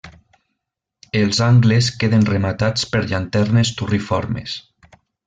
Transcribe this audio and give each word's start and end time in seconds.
Els 1.19 1.41
angles 1.49 1.89
queden 2.03 2.25
rematats 2.31 2.87
per 2.95 3.03
llanternes 3.13 3.73
turriformes. 3.83 4.57